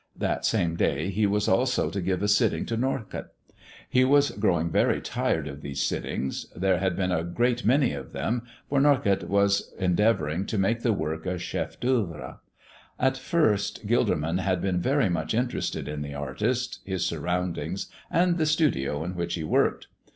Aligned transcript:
That 0.17 0.45
same 0.45 0.77
day 0.77 1.11
he 1.11 1.27
was 1.27 1.47
also 1.47 1.91
to 1.91 2.01
give 2.01 2.23
a 2.23 2.27
sitting 2.27 2.65
to 2.65 2.75
Norcott. 2.75 3.33
He 3.87 4.03
was 4.03 4.31
growing 4.31 4.71
very 4.71 4.99
tired 4.99 5.47
of 5.47 5.61
these 5.61 5.83
sittings. 5.83 6.47
There 6.55 6.79
had 6.79 6.95
been 6.95 7.11
a 7.11 7.23
great 7.23 7.63
many 7.63 7.93
of 7.93 8.11
them, 8.11 8.41
for 8.67 8.81
Norcott 8.81 9.29
was 9.29 9.71
endeavoring 9.77 10.47
to 10.47 10.57
make 10.57 10.79
the 10.79 10.91
work 10.91 11.27
a 11.27 11.37
chef 11.37 11.79
d'oeuvre. 11.79 12.39
At 12.99 13.15
first 13.15 13.85
Gilderman 13.85 14.39
had 14.39 14.59
been 14.59 14.81
very 14.81 15.07
much 15.07 15.35
interested 15.35 15.87
in 15.87 16.01
the 16.01 16.15
artist, 16.15 16.79
his 16.83 17.05
surroundings, 17.05 17.85
and 18.09 18.39
the 18.39 18.47
studio 18.47 19.03
in 19.03 19.13
which 19.13 19.35
he 19.35 19.43
worked. 19.43 19.85